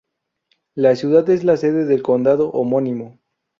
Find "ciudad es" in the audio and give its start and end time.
0.95-1.43